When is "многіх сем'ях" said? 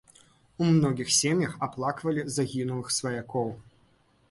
0.75-1.53